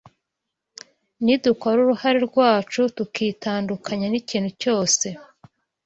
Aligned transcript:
nidukora 1.23 1.77
uruhare 1.85 2.19
rwacu 2.27 2.81
tukitandukanya 2.95 4.07
n’ikintu 4.09 4.49
cyose 4.61 5.05